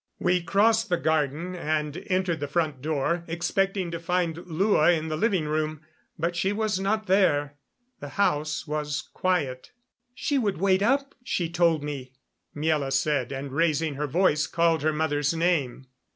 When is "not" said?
6.79-7.05